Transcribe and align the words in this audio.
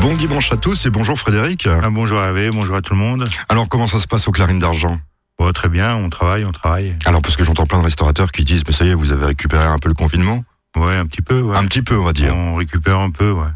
Bon 0.00 0.14
dimanche 0.14 0.52
à 0.52 0.56
tous 0.56 0.86
et 0.86 0.90
bonjour 0.90 1.18
Frédéric. 1.18 1.66
Ah, 1.66 1.90
bonjour 1.90 2.20
Hervé, 2.20 2.50
bonjour 2.50 2.76
à 2.76 2.82
tout 2.82 2.94
le 2.94 3.00
monde. 3.00 3.28
Alors 3.48 3.68
comment 3.68 3.88
ça 3.88 3.98
se 3.98 4.06
passe 4.06 4.28
aux 4.28 4.32
Clarines 4.32 4.60
d'Argent? 4.60 5.00
Oh, 5.38 5.52
Très 5.52 5.68
bien, 5.68 5.96
on 5.96 6.08
travaille, 6.08 6.44
on 6.44 6.52
travaille. 6.52 6.96
Alors 7.04 7.20
parce 7.20 7.36
que 7.36 7.44
j'entends 7.44 7.66
plein 7.66 7.78
de 7.78 7.84
restaurateurs 7.84 8.30
qui 8.30 8.44
disent 8.44 8.62
mais 8.66 8.72
ça 8.72 8.84
y 8.84 8.90
est, 8.90 8.94
vous 8.94 9.10
avez 9.10 9.26
récupéré 9.26 9.64
un 9.64 9.78
peu 9.78 9.88
le 9.88 9.94
confinement? 9.94 10.44
Ouais, 10.76 10.96
un 10.96 11.06
petit 11.06 11.22
peu. 11.22 11.40
Ouais. 11.40 11.56
Un 11.56 11.64
petit 11.64 11.82
peu, 11.82 11.98
on 11.98 12.04
va 12.04 12.12
dire. 12.12 12.36
On 12.36 12.54
récupère 12.54 13.00
un 13.00 13.10
peu, 13.10 13.32
ouais. 13.32 13.48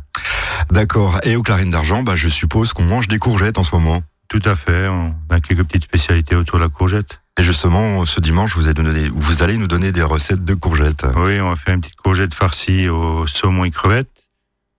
D'accord. 0.71 1.19
Et 1.25 1.37
aux 1.37 1.43
Clarines 1.43 1.71
d'Argent, 1.71 2.03
bah, 2.03 2.17
je 2.17 2.29
suppose 2.29 2.73
qu'on 2.73 2.85
mange 2.85 3.07
des 3.07 3.19
courgettes 3.19 3.59
en 3.59 3.65
ce 3.65 3.75
moment. 3.75 4.03
Tout 4.29 4.43
à 4.45 4.55
fait. 4.55 4.89
On 4.89 5.15
a 5.31 5.41
quelques 5.41 5.65
petites 5.65 5.85
spécialités 5.85 6.35
autour 6.35 6.59
de 6.59 6.65
la 6.65 6.71
courgette. 6.71 7.21
Et 7.39 7.43
justement, 7.43 8.05
ce 8.05 8.21
dimanche, 8.21 8.57
vous, 8.57 8.69
allez 9.43 9.57
nous 9.57 9.67
donner 9.67 9.93
des 9.93 10.03
recettes 10.03 10.45
de 10.45 10.55
courgettes. 10.55 11.05
Oui, 11.17 11.41
on 11.41 11.51
va 11.51 11.57
faire 11.57 11.75
une 11.75 11.81
petite 11.81 11.97
courgette 11.97 12.35
farcie 12.35 12.89
au 12.89 13.27
saumon 13.27 13.65
et 13.65 13.71
crevettes. 13.71 14.09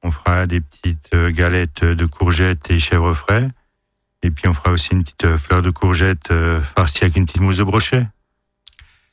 On 0.04 0.12
fera 0.12 0.46
des 0.46 0.60
petites 0.60 1.14
euh, 1.14 1.32
galettes 1.32 1.84
de 1.84 2.06
courgettes 2.06 2.70
et 2.70 2.80
chèvres 2.80 3.14
frais. 3.14 3.48
Et 4.22 4.32
puis 4.32 4.48
on 4.48 4.54
fera 4.54 4.72
aussi 4.72 4.90
une 4.92 5.04
petite 5.04 5.26
euh, 5.26 5.38
fleur 5.38 5.62
de 5.62 5.70
courgette 5.70 6.32
euh, 6.32 6.62
farcie 6.62 7.04
avec 7.04 7.18
une 7.18 7.26
petite 7.26 7.42
mousse 7.42 7.58
de 7.58 7.64
brochet. 7.64 8.08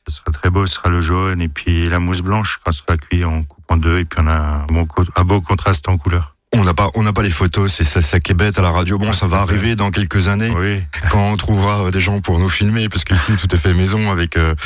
Ce 0.08 0.16
sera 0.16 0.32
très 0.32 0.50
beau, 0.50 0.66
ce 0.66 0.74
sera 0.74 0.88
le 0.88 1.00
jaune 1.00 1.40
et 1.40 1.48
puis 1.48 1.88
la 1.88 1.98
mousse 1.98 2.22
blanche 2.22 2.60
quand 2.64 2.72
ce 2.72 2.82
sera 2.82 2.96
cuit, 2.96 3.24
on 3.24 3.44
coupe 3.44 3.64
en 3.70 3.76
deux 3.76 3.98
et 3.98 4.04
puis 4.04 4.20
on 4.20 4.26
a 4.26 4.32
un, 4.32 4.66
bon, 4.66 4.86
un 5.16 5.24
beau 5.24 5.40
contraste 5.40 5.88
en 5.88 5.98
couleur. 5.98 6.36
On 6.52 6.64
n'a 6.64 6.74
pas, 6.74 6.88
on 6.96 7.04
n'a 7.04 7.12
pas 7.12 7.22
les 7.22 7.30
photos, 7.30 7.72
c'est 7.72 7.84
ça, 7.84 8.02
ça 8.02 8.18
qui 8.18 8.32
est 8.32 8.34
bête 8.34 8.58
à 8.58 8.62
la 8.62 8.72
radio. 8.72 8.98
Bon, 8.98 9.12
ça 9.12 9.28
va 9.28 9.38
arriver 9.42 9.76
dans 9.76 9.92
quelques 9.92 10.26
années, 10.26 10.50
oui. 10.50 10.82
quand 11.08 11.30
on 11.30 11.36
trouvera 11.36 11.88
des 11.92 12.00
gens 12.00 12.20
pour 12.20 12.40
nous 12.40 12.48
filmer, 12.48 12.88
parce 12.88 13.04
qu'ici 13.04 13.36
tout 13.36 13.54
est 13.54 13.58
fait 13.58 13.72
maison 13.72 14.10
avec 14.10 14.36
euh, 14.36 14.56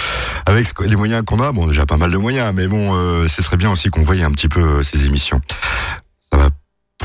avec 0.46 0.66
les 0.80 0.96
moyens 0.96 1.22
qu'on 1.26 1.40
a. 1.40 1.52
Bon, 1.52 1.66
déjà 1.66 1.84
pas 1.84 1.98
mal 1.98 2.10
de 2.10 2.16
moyens, 2.16 2.54
mais 2.54 2.68
bon, 2.68 2.94
euh, 2.94 3.28
ce 3.28 3.42
serait 3.42 3.58
bien 3.58 3.70
aussi 3.70 3.90
qu'on 3.90 4.02
voyait 4.02 4.24
un 4.24 4.30
petit 4.30 4.48
peu 4.48 4.60
euh, 4.60 4.82
ces 4.82 5.04
émissions. 5.04 5.42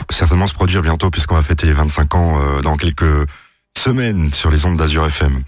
Certainement 0.09 0.47
se 0.47 0.53
produire 0.53 0.81
bientôt, 0.81 1.09
puisqu'on 1.09 1.35
va 1.35 1.43
fêter 1.43 1.67
les 1.67 1.73
25 1.73 2.15
ans 2.15 2.39
euh, 2.39 2.61
dans 2.61 2.75
quelques 2.75 3.27
semaines 3.77 4.33
sur 4.33 4.49
les 4.49 4.65
ondes 4.65 4.77
d'Azur 4.77 5.05
FM. 5.05 5.43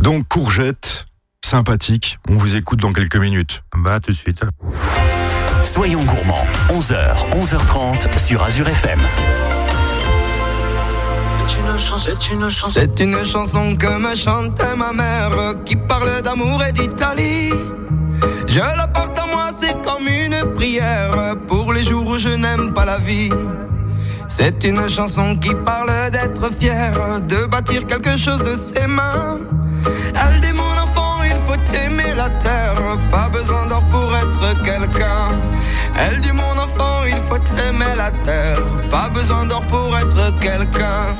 Donc 0.00 0.26
courgette, 0.28 1.04
sympathique. 1.44 2.18
On 2.28 2.36
vous 2.36 2.56
écoute 2.56 2.80
dans 2.80 2.92
quelques 2.92 3.16
minutes. 3.16 3.62
Bah 3.76 4.00
tout 4.00 4.10
de 4.10 4.16
suite. 4.16 4.40
Soyons 5.62 6.02
gourmands, 6.02 6.46
11h, 6.70 7.30
11h30 7.30 8.18
sur 8.18 8.42
Azure 8.42 8.68
FM. 8.68 9.00
C'est 12.70 13.00
une 13.00 13.24
chanson 13.24 13.76
que 13.76 13.98
me 13.98 14.14
chantait 14.14 14.76
ma 14.76 14.92
mère 14.92 15.54
qui 15.64 15.76
parle 15.76 16.22
d'amour 16.22 16.64
et 16.64 16.72
d'Italie. 16.72 17.52
Je 18.46 18.58
la 18.58 18.86
porte 18.88 19.18
à 19.18 19.26
moi, 19.26 19.50
c'est 19.52 19.80
comme 19.82 20.06
une 20.08 20.54
prière 20.54 21.34
pour 21.46 21.72
les 21.72 21.84
jours 21.84 22.06
où 22.06 22.18
je 22.18 22.28
n'aime 22.28 22.72
pas 22.72 22.84
la 22.84 22.98
vie. 22.98 23.30
C'est 24.34 24.64
une 24.64 24.88
chanson 24.88 25.36
qui 25.36 25.50
parle 25.62 25.90
d'être 26.10 26.50
fier, 26.58 27.20
de 27.28 27.44
bâtir 27.44 27.86
quelque 27.86 28.16
chose 28.16 28.42
de 28.42 28.54
ses 28.56 28.86
mains. 28.86 29.40
Elle 30.14 30.40
dit 30.40 30.54
mon 30.54 30.72
enfant, 30.84 31.18
il 31.22 31.36
faut 31.46 31.76
aimer 31.76 32.14
la 32.16 32.30
terre, 32.40 32.72
pas 33.10 33.28
besoin 33.28 33.66
d'or 33.66 33.84
pour 33.90 34.10
être 34.16 34.62
quelqu'un. 34.62 35.32
Elle 35.98 36.18
dit 36.20 36.32
mon 36.32 36.54
enfant, 36.58 37.04
il 37.06 37.20
faut 37.28 37.44
aimer 37.68 37.94
la 37.94 38.10
terre, 38.24 38.56
pas 38.90 39.10
besoin 39.10 39.44
d'or 39.44 39.60
pour 39.66 39.94
être 39.98 40.40
quelqu'un. 40.40 41.14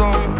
Petit 0.00 0.39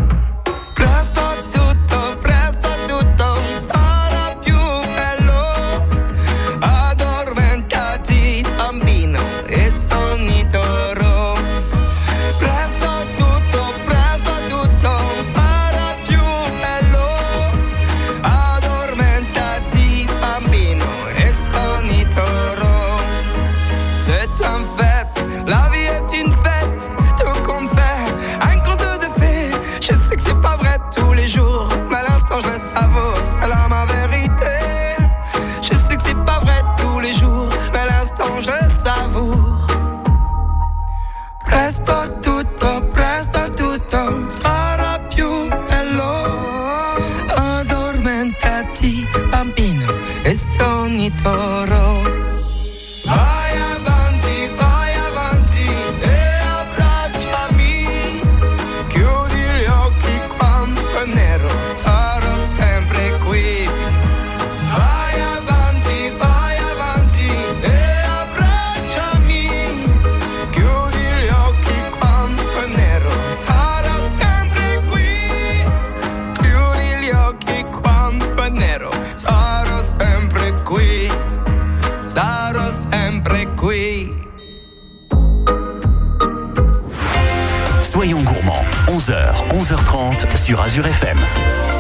11h30 89.71 90.37
sur 90.37 90.61
Azure 90.61 90.89
FM. 90.89 91.80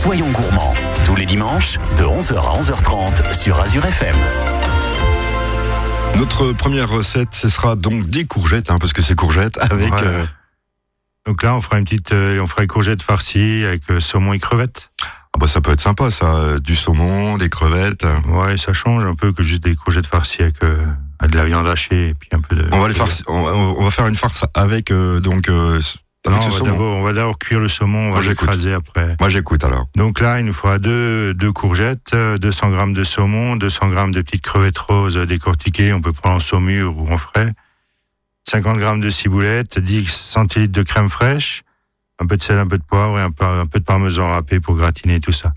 Soyons 0.00 0.30
gourmands, 0.30 0.74
tous 1.04 1.16
les 1.16 1.26
dimanches, 1.26 1.78
de 1.98 2.04
11h 2.04 2.34
à 2.36 2.60
11h30 2.62 3.32
sur 3.32 3.60
Azure 3.60 3.84
FM. 3.84 4.16
Notre 6.16 6.52
première 6.52 6.88
recette, 6.88 7.34
ce 7.34 7.48
sera 7.48 7.76
donc 7.76 8.08
des 8.08 8.24
courgettes, 8.24 8.70
hein, 8.70 8.78
parce 8.78 8.92
que 8.92 9.02
c'est 9.02 9.14
courgettes 9.14 9.58
avec. 9.60 9.92
Euh, 9.92 10.24
Donc 11.26 11.42
là, 11.42 11.54
on 11.54 11.60
fera 11.60 11.78
une 11.78 11.84
petite, 11.84 12.12
euh, 12.12 12.40
on 12.40 12.46
fera 12.46 12.62
les 12.62 12.68
courgettes 12.68 13.02
farcies 13.02 13.64
avec 13.64 13.82
euh, 13.90 14.00
saumon 14.00 14.32
et 14.32 14.38
crevettes. 14.38 14.90
ah 15.02 15.38
bah 15.38 15.48
ça 15.48 15.60
peut 15.60 15.72
être 15.72 15.80
sympa, 15.80 16.10
ça, 16.10 16.58
du 16.60 16.74
saumon, 16.76 17.36
des 17.38 17.48
crevettes. 17.50 18.04
euh. 18.04 18.20
Ouais, 18.28 18.56
ça 18.56 18.72
change 18.72 19.04
un 19.04 19.14
peu 19.14 19.32
que 19.32 19.42
juste 19.42 19.62
des 19.64 19.74
courgettes 19.76 20.06
farcies 20.06 20.42
avec, 20.42 20.62
euh, 20.62 20.78
avec 21.18 21.32
de 21.32 21.36
la 21.38 21.44
viande 21.44 21.68
hachée 21.68 22.08
et 22.10 22.14
puis 22.14 22.28
un 22.32 22.40
peu 22.40 22.56
de. 22.56 22.66
On 22.72 22.80
va 22.80 22.88
les 22.88 22.94
farci- 22.94 23.24
on, 23.28 23.42
va- 23.42 23.52
on 23.54 23.84
va 23.84 23.90
faire 23.90 24.06
une 24.06 24.16
farce 24.16 24.44
avec 24.54 24.90
euh, 24.90 25.20
donc 25.20 25.48
euh, 25.48 25.80
Non, 26.28 26.38
on 26.38 26.50
va 26.50 26.60
d'abord, 26.60 26.96
on 26.98 27.02
va 27.02 27.12
d'abord 27.14 27.38
cuire 27.38 27.60
le 27.60 27.68
saumon, 27.68 28.10
on 28.10 28.14
va 28.14 28.20
l'écraser 28.20 28.74
après. 28.74 29.16
Moi 29.20 29.30
j'écoute 29.30 29.64
alors. 29.64 29.86
Donc 29.96 30.20
là, 30.20 30.38
il 30.38 30.44
nous 30.44 30.52
faudra 30.52 30.78
deux, 30.78 31.32
deux 31.32 31.50
courgettes, 31.50 32.12
euh, 32.12 32.36
200 32.36 32.70
grammes 32.70 32.92
de 32.92 33.04
saumon, 33.04 33.56
200 33.56 33.88
grammes 33.88 34.12
de 34.12 34.20
petites 34.20 34.42
crevettes 34.42 34.76
roses 34.76 35.16
décortiquées, 35.16 35.94
on 35.94 36.02
peut 36.02 36.12
prendre 36.12 36.36
en 36.36 36.40
saumure 36.40 36.96
ou 36.98 37.10
en 37.10 37.16
frais, 37.16 37.52
50 38.50 38.78
grammes 38.78 39.00
de 39.00 39.08
ciboulette, 39.08 39.78
10 39.78 40.06
centilitres 40.08 40.72
de 40.72 40.82
crème 40.82 41.08
fraîche, 41.08 41.62
un 42.18 42.26
peu 42.26 42.36
de 42.36 42.42
sel, 42.42 42.58
un 42.58 42.66
peu 42.66 42.76
de 42.76 42.84
poivre 42.84 43.18
et 43.18 43.22
un 43.22 43.30
peu, 43.30 43.46
un 43.46 43.66
peu 43.66 43.78
de 43.80 43.84
parmesan 43.84 44.30
râpé 44.30 44.60
pour 44.60 44.76
gratiner 44.76 45.20
tout 45.20 45.32
ça. 45.32 45.54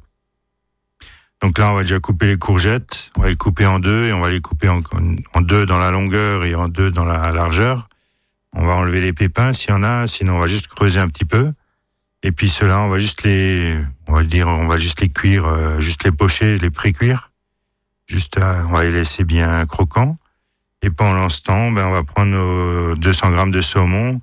Donc 1.42 1.58
là, 1.58 1.72
on 1.72 1.76
va 1.76 1.82
déjà 1.82 2.00
couper 2.00 2.28
les 2.28 2.38
courgettes, 2.38 3.12
on 3.18 3.22
va 3.24 3.28
les 3.28 3.36
couper 3.36 3.66
en 3.66 3.80
deux 3.80 4.06
et 4.06 4.14
on 4.14 4.22
va 4.22 4.30
les 4.30 4.40
couper 4.40 4.70
en, 4.70 4.82
en 5.34 5.42
deux 5.42 5.66
dans 5.66 5.78
la 5.78 5.92
longueur 5.92 6.46
et 6.46 6.56
en 6.56 6.70
deux 6.70 6.90
dans 6.90 7.04
la 7.04 7.32
largeur. 7.32 7.90
On 8.54 8.66
va 8.66 8.74
enlever 8.74 9.02
les 9.02 9.14
pépins 9.14 9.54
s'il 9.54 9.72
y 9.72 9.74
en 9.74 9.84
a, 9.84 10.08
sinon 10.08 10.36
on 10.36 10.40
va 10.40 10.48
juste 10.48 10.68
creuser 10.68 11.00
un 11.00 11.08
petit 11.08 11.26
peu. 11.26 11.54
Et 12.24 12.32
puis 12.32 12.50
ceux-là, 12.50 12.80
on 12.80 12.88
va 12.88 13.00
juste 13.00 13.24
les, 13.24 13.78
on 14.08 14.14
va 14.14 14.24
dire, 14.24 14.48
on 14.48 14.68
va 14.68 14.78
juste 14.78 15.02
les 15.02 15.10
cuire, 15.10 15.46
euh, 15.46 15.80
juste 15.80 16.04
les 16.04 16.12
pocher, 16.12 16.58
les 16.58 16.70
pré-cuire. 16.70 17.32
Juste, 18.08 18.38
euh, 18.38 18.64
on 18.68 18.74
va 18.74 18.84
les 18.84 18.92
laisser 18.92 19.24
bien 19.24 19.66
croquants. 19.66 20.18
Et 20.82 20.90
pendant 20.90 21.30
ce 21.30 21.42
temps, 21.42 21.72
ben, 21.72 21.86
on 21.86 21.92
va 21.92 22.04
prendre 22.04 22.32
nos 22.32 22.96
200 22.96 23.32
grammes 23.32 23.52
de 23.52 23.62
saumon. 23.62 24.22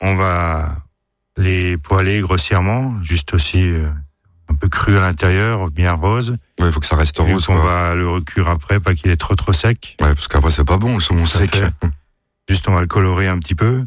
On 0.00 0.14
va 0.14 0.76
les 1.36 1.76
poêler 1.78 2.20
grossièrement, 2.20 2.94
juste 3.02 3.34
aussi 3.34 3.62
euh, 3.62 3.88
un 4.48 4.54
peu 4.54 4.68
cru 4.68 4.96
à 4.96 5.00
l'intérieur, 5.00 5.70
bien 5.70 5.92
rose. 5.92 6.36
Ouais, 6.60 6.66
il 6.66 6.72
faut 6.72 6.80
que 6.80 6.86
ça 6.86 6.96
reste 6.96 7.18
rose. 7.18 7.46
quoi. 7.46 7.56
va 7.56 7.94
le 7.94 8.08
recuire 8.08 8.48
après, 8.48 8.78
pas 8.78 8.94
qu'il 8.94 9.10
est 9.10 9.16
trop 9.16 9.34
trop 9.34 9.52
sec. 9.52 9.96
Ouais, 10.00 10.14
parce 10.14 10.28
qu'après 10.28 10.50
c'est 10.50 10.64
pas 10.64 10.78
bon 10.78 10.94
le 10.94 11.00
saumon 11.00 11.26
sec. 11.26 11.54
fait. 11.56 11.72
Juste, 12.48 12.68
on 12.68 12.74
va 12.74 12.80
le 12.80 12.86
colorer 12.86 13.28
un 13.28 13.38
petit 13.38 13.54
peu. 13.54 13.84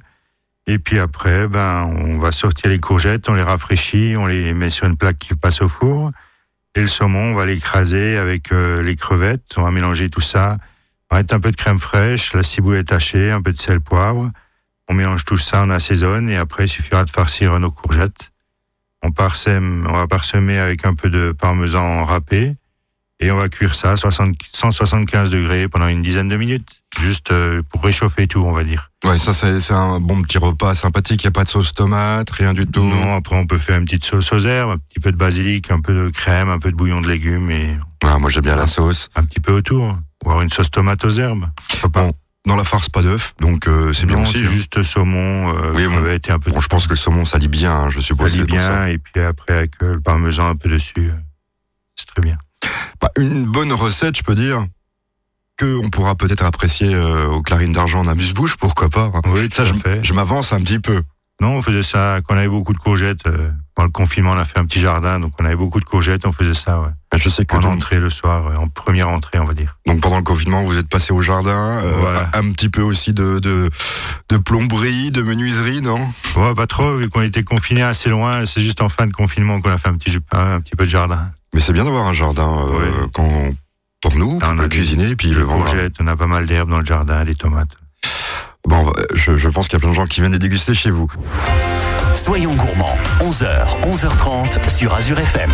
Et 0.66 0.80
puis 0.80 1.00
après, 1.00 1.48
ben, 1.48 1.84
on 1.84 2.18
va 2.18 2.32
sortir 2.32 2.70
les 2.70 2.80
courgettes, 2.80 3.30
on 3.30 3.34
les 3.34 3.44
rafraîchit, 3.44 4.16
on 4.18 4.26
les 4.26 4.54
met 4.54 4.70
sur 4.70 4.86
une 4.86 4.98
plaque 4.98 5.18
qui 5.18 5.34
passe 5.36 5.62
au 5.62 5.68
four. 5.70 6.12
Et 6.76 6.82
le 6.82 6.88
saumon, 6.88 7.32
on 7.32 7.34
va 7.34 7.46
l'écraser 7.46 8.18
avec 8.18 8.52
euh, 8.52 8.84
les 8.84 8.96
crevettes. 8.96 9.56
On 9.58 9.64
va 9.64 9.72
mélanger 9.72 10.10
tout 10.10 10.22
ça. 10.22 10.58
On 11.10 11.16
va 11.16 11.22
mettre 11.22 11.34
un 11.34 11.40
peu 11.40 11.52
de 11.52 11.56
crème 11.56 11.80
fraîche, 11.80 12.34
la 12.34 12.44
ciboulette 12.44 12.92
hachée, 12.92 13.32
un 13.32 13.42
peu 13.42 13.54
de 13.54 13.58
sel, 13.58 13.80
poivre. 13.80 14.30
On 14.90 14.94
mélange 14.94 15.24
tout 15.26 15.38
ça, 15.38 15.64
on 15.64 15.70
assaisonne. 15.70 16.30
Et 16.30 16.38
après, 16.38 16.66
il 16.66 16.70
suffira 16.70 17.06
de 17.06 17.10
farcir 17.10 17.58
nos 17.60 17.72
courgettes. 17.72 18.32
On 19.02 19.12
parsème, 19.12 19.88
on 19.90 19.94
va 19.94 20.08
parsemer 20.08 20.60
avec 20.60 20.86
un 20.86 20.94
peu 20.94 21.10
de 21.10 21.32
parmesan 21.32 22.04
râpé. 22.04 22.56
Et 23.20 23.32
on 23.32 23.38
va 23.38 23.50
cuire 23.50 23.74
ça 23.74 23.92
à 23.94 23.98
60 23.98 24.36
175 24.54 25.30
degrés 25.32 25.68
pendant 25.68 25.88
une 25.88 26.02
dizaine 26.04 26.30
de 26.30 26.38
minutes. 26.38 26.68
Juste 27.00 27.32
euh, 27.32 27.62
pour 27.70 27.84
réchauffer 27.84 28.28
tout, 28.28 28.42
on 28.44 28.52
va 28.52 28.64
dire. 28.64 28.92
Ouais, 29.04 29.18
ça 29.20 29.34
c'est 29.34 29.72
un 29.72 30.00
bon 30.00 30.22
petit 30.24 30.38
repas 30.40 30.74
sympathique. 30.76 31.22
Il 31.24 31.26
y 31.26 31.28
a 31.28 31.32
pas 31.32 31.44
de 31.44 31.50
sauce 31.50 31.74
tomate, 31.74 32.30
rien 32.32 32.54
du 32.54 32.66
tout. 32.66 32.84
Non, 32.84 33.16
après 33.16 33.36
on 33.36 33.46
peut 33.46 33.58
faire 33.60 33.78
une 33.78 33.86
petite 33.86 34.06
sauce 34.06 34.32
aux 34.34 34.40
herbes, 34.40 34.72
un 34.72 34.78
petit 34.78 35.00
peu 35.00 35.12
de 35.12 35.18
basilic, 35.18 35.70
un 35.72 35.80
peu 35.80 35.94
de 35.94 36.10
crème, 36.10 36.50
un 36.50 36.58
peu 36.60 36.72
de 36.72 36.76
bouillon 36.76 37.02
de 37.02 37.08
légumes 37.08 37.52
et 37.52 37.78
Ah, 38.04 38.18
moi 38.20 38.30
j'aime 38.32 38.44
bien 38.46 38.56
la 38.56 38.66
sauce. 38.68 39.10
un 39.16 39.24
petit 39.24 39.40
peu 39.40 39.52
autour. 39.54 39.96
Voire 40.26 40.42
une 40.42 40.50
sauce 40.50 40.72
tomate 40.72 41.04
aux 41.06 41.12
herbes. 41.12 41.46
Bon, 41.92 42.12
dans 42.48 42.56
la 42.56 42.64
farce 42.64 42.90
pas 42.90 43.04
d'œuf, 43.04 43.36
donc 43.40 43.68
euh, 43.68 43.94
c'est 43.94 44.08
bien 44.08 44.22
aussi. 44.22 44.34
c'est 44.34 44.40
hein. 44.46 44.50
juste 44.50 44.82
saumon, 44.84 45.56
euh, 45.56 45.74
Oui, 45.76 45.86
bon. 45.86 46.04
et 46.06 46.32
un 46.32 46.40
peu 46.40 46.50
Bon, 46.52 46.62
je 46.62 46.68
pense 46.68 46.86
que 46.88 46.94
le 46.94 46.98
saumon 46.98 47.26
ça 47.26 47.38
lie 47.38 47.48
bien, 47.48 47.74
hein, 47.74 47.90
je 47.92 48.00
suppose. 48.00 48.34
lit 48.34 48.40
ça. 48.40 48.46
bien 48.46 48.86
et 48.88 48.98
puis 48.98 49.22
après 49.22 49.54
avec 49.56 49.72
euh, 49.84 49.94
le 49.96 50.02
parmesan 50.02 50.48
un 50.50 50.56
peu 50.56 50.70
dessus. 50.70 50.94
euh, 50.98 51.12
C'est 51.96 52.08
très 52.08 52.22
bien. 52.24 52.38
Bah, 53.02 53.10
une 53.18 53.46
bonne 53.46 53.72
recette, 53.74 54.18
je 54.18 54.24
peux 54.24 54.36
dire, 54.36 54.66
que 55.58 55.78
on 55.84 55.90
pourra 55.90 56.16
peut-être 56.16 56.44
apprécier 56.44 56.94
euh, 56.94 57.28
aux 57.28 57.42
clarines 57.42 57.72
d'argent 57.74 58.00
en 58.00 58.08
amuse-bouche, 58.08 58.56
pourquoi 58.58 58.90
pas. 58.90 59.12
hein. 59.14 59.22
Oui, 59.28 59.50
Ça, 59.52 59.66
je, 59.66 59.74
je 60.02 60.14
m'avance 60.14 60.54
un 60.54 60.62
petit 60.62 60.80
peu. 60.80 61.02
Non, 61.40 61.50
on 61.58 61.62
faisait 61.62 61.84
ça 61.84 62.18
quand 62.26 62.34
on 62.34 62.38
avait 62.38 62.48
beaucoup 62.48 62.74
de 62.74 62.80
courgettes. 62.80 63.28
euh, 63.28 63.52
pendant 63.76 63.86
le 63.86 63.92
confinement, 63.92 64.32
on 64.32 64.38
a 64.40 64.46
fait 64.46 64.58
un 64.58 64.66
petit 64.66 64.80
jardin, 64.80 65.20
donc 65.20 65.34
on 65.40 65.46
avait 65.46 65.56
beaucoup 65.56 65.80
de 65.80 65.86
courgettes, 65.86 66.26
on 66.26 66.32
faisait 66.32 66.56
ça, 66.56 66.82
ouais. 66.82 66.90
Je 67.16 67.30
sais 67.30 67.46
que 67.46 67.56
En 67.56 67.60
donc, 67.60 67.74
entrée 67.76 68.00
le 68.00 68.10
soir, 68.10 68.60
en 68.60 68.68
première 68.68 69.10
entrée, 69.10 69.38
on 69.40 69.44
va 69.46 69.54
dire. 69.54 69.78
donc 69.86 70.02
pendant 70.02 70.18
le 70.18 70.24
confinement, 70.24 70.64
vous 70.64 70.78
êtes 70.78 70.90
passé 70.90 71.14
au 71.14 71.22
jardin, 71.22 71.80
euh, 71.84 71.94
Voilà. 72.00 72.30
un 72.34 72.52
petit 72.52 72.70
peu 72.70 72.82
aussi 72.82 73.14
de, 73.14 73.38
de, 73.38 73.70
de 74.30 74.38
plomberie, 74.38 75.12
de 75.12 75.22
menuiserie, 75.22 75.82
non? 75.84 76.00
Ouais, 76.36 76.56
pas 76.56 76.66
trop, 76.66 76.96
vu 76.96 77.08
qu'on 77.10 77.22
était 77.22 77.44
confinés 77.44 77.84
assez 77.84 78.10
loin. 78.10 78.46
C'est 78.48 78.62
juste 78.62 78.82
en 78.82 78.90
fin 78.90 79.06
de 79.06 79.14
confinement 79.14 79.62
qu'on 79.62 79.70
a 79.72 79.78
fait 79.78 79.90
un 79.90 79.96
petit, 79.96 80.18
un 80.32 80.60
petit 80.60 80.76
peu 80.76 80.86
de 80.86 80.90
jardin. 80.90 81.32
Mais 81.54 81.62
c'est 81.62 81.74
bien 81.74 81.86
d'avoir 81.86 82.06
un 82.08 82.14
jardin 82.14 82.68
euh, 82.70 83.08
quand, 83.14 83.30
pour 84.02 84.16
nous, 84.16 84.40
on 84.44 84.54
le 84.54 84.68
cuisiner, 84.68 85.16
puis 85.16 85.30
Des 85.30 85.36
le 85.36 85.44
vendre. 85.44 85.74
on 86.00 86.08
a 86.08 86.16
pas 86.16 86.28
mal 86.28 86.46
d'herbes 86.46 86.70
dans 86.70 86.80
le 86.80 86.86
jardin, 86.86 87.24
des 87.24 87.36
tomates. 87.36 87.78
Bon, 88.68 88.84
bah, 88.84 88.94
je, 89.14 89.38
je 89.38 89.50
pense 89.50 89.68
qu'il 89.68 89.76
y 89.76 89.78
a 89.78 89.80
plein 89.80 89.92
de 89.92 89.96
gens 89.96 90.06
qui 90.06 90.20
viennent 90.20 90.34
les 90.34 90.40
déguster 90.40 90.76
chez 90.76 90.92
vous. 90.92 91.08
Soyons 92.14 92.54
gourmands, 92.54 92.98
11h, 93.22 93.82
11h30 93.84 94.70
sur 94.70 94.94
Azure 94.94 95.20
FM. 95.20 95.52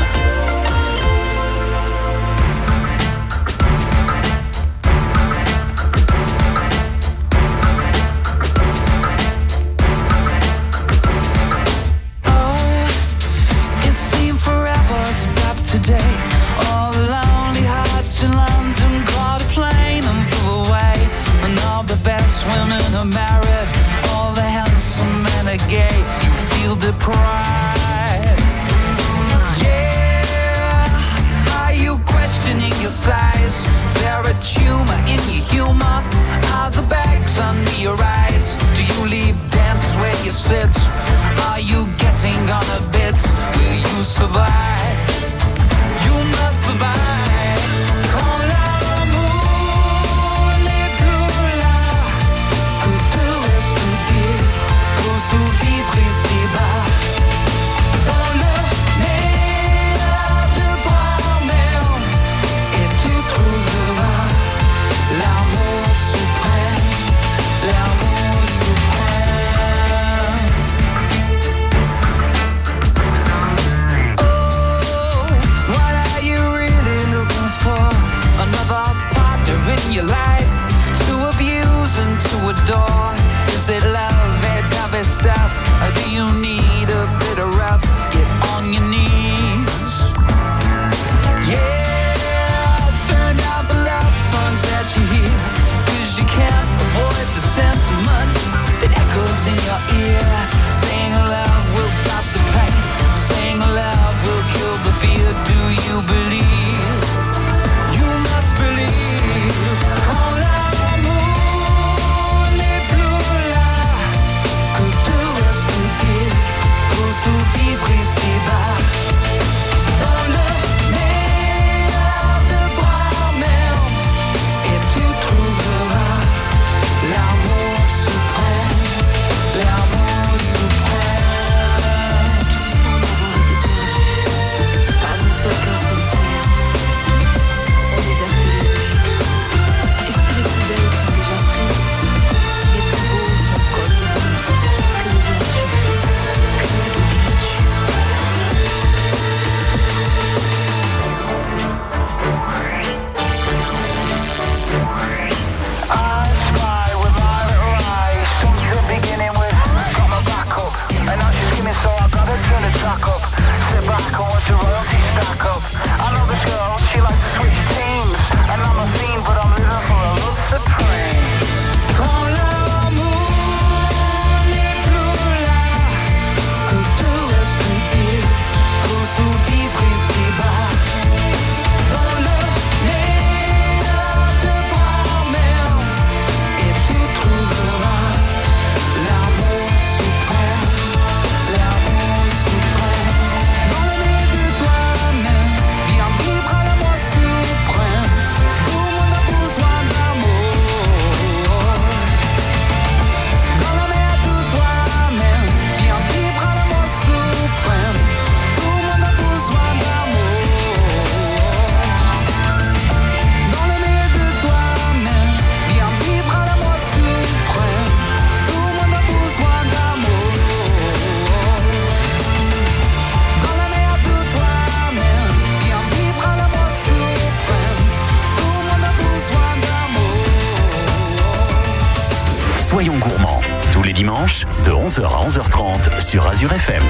De 234.65 234.71
11h 234.71 235.03
à 235.03 235.27
11h30 235.27 235.99
sur 235.99 236.27
Azure 236.27 236.53
FM. 236.53 236.83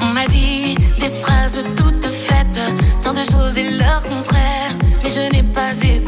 On 0.00 0.06
m'a 0.06 0.26
dit 0.26 0.74
des 0.98 1.10
phrases 1.10 1.58
toutes 1.76 2.06
faites, 2.06 2.60
tant 3.02 3.12
de 3.12 3.22
choses 3.22 3.56
et 3.58 3.70
leur 3.70 4.02
contraire, 4.02 4.72
mais 5.02 5.10
je 5.10 5.20
n'ai 5.32 5.42
pas 5.42 5.72
écouté. 5.76 5.99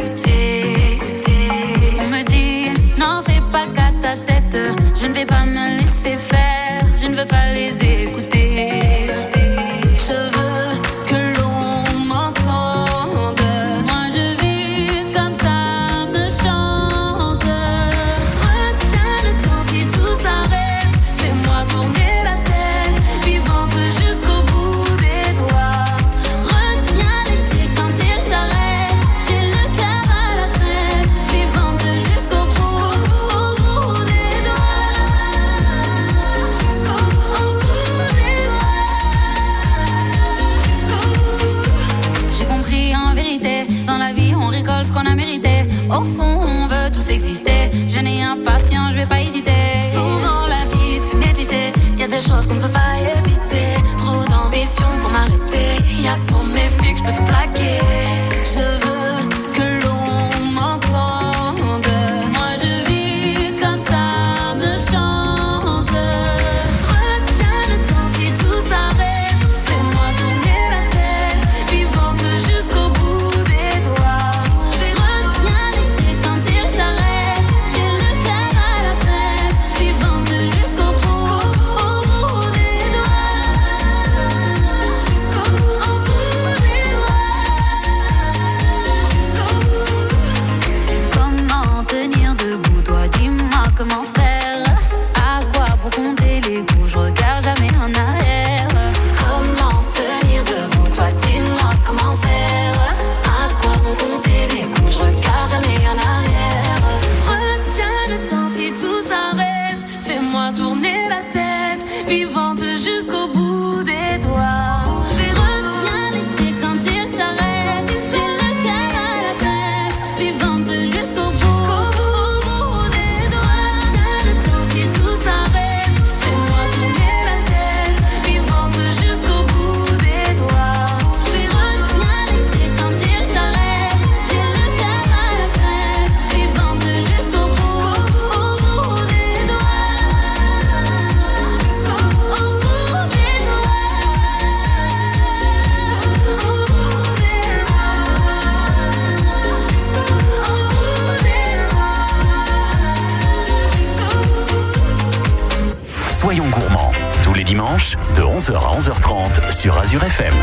De 157.82 158.22
11h 158.22 158.54
à 158.54 158.78
11h30 158.78 159.50
sur 159.50 159.76
Azure 159.76 160.04
FM. 160.04 160.34